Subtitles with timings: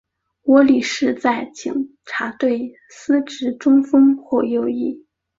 [0.45, 5.05] 窝利士在警察队司职中锋或右翼。